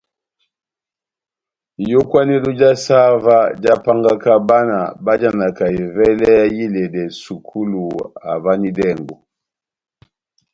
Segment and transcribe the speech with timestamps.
[1.83, 7.83] Iyókwanedo já saha óvah jahápángaka bána bájanaka evɛlɛ yá iledɛ sukulu
[8.23, 9.15] havanidɛngo.